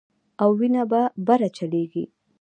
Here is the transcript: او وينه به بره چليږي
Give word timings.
او 0.41 0.49
وينه 0.59 0.83
به 0.91 1.01
بره 1.27 1.49
چليږي 1.57 2.03